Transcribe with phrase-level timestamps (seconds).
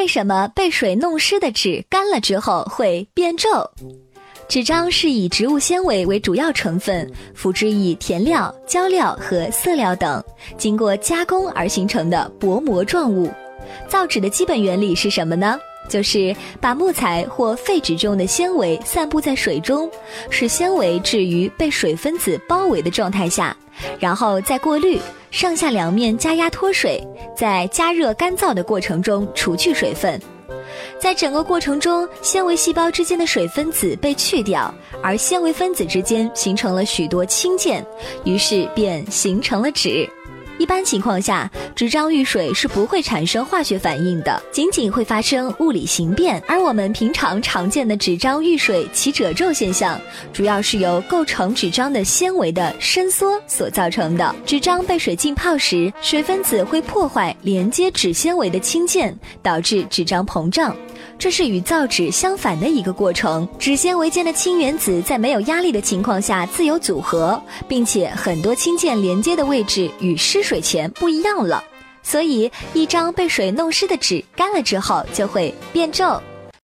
[0.00, 3.70] 为什么被水弄湿的纸干了之后会变皱？
[4.48, 10.24] 纸张是以植物纤维为主要成分，辅之以填料、胶料和色料等，
[10.56, 13.30] 经过加工而形成的薄膜状物。
[13.88, 15.60] 造纸的基本原理是什么呢？
[15.86, 19.90] 就是把木材或废纸中的纤维散布在水中，
[20.30, 23.54] 使纤维置于被水分子包围的状态下，
[23.98, 24.98] 然后再过滤，
[25.30, 27.02] 上下两面加压脱水，
[27.36, 30.20] 在加热干燥的过程中除去水分。
[30.98, 37.84] 在整个过程中，纤维细胞之间的水分子被去掉，而纤维分子之间形成了许多氢键，
[38.24, 40.08] 于是便形成了纸。
[40.58, 46.42] 一般情况下，纸张遇水是不会产生化学反应的，仅仅会发生物理形变。
[46.46, 49.98] 而我们平常常见的纸张遇水起褶皱现象，
[50.32, 54.34] 主要是由构成纸张的纤维的伸缩所造成的。
[54.44, 60.76] 纸张被水浸泡时，水分子会破坏连接纸纤维的氢键，导致纸张膨胀。
[61.18, 63.48] 这是与造纸相反的一个过程。
[63.58, 71.62] 纸纤维间的氢原子在没有压力的情况下自由组合，并且很多氢键连接的位置与失水前不一样了，
[72.02, 76.20] 所以一张被水弄湿的纸干了之后就会变皱。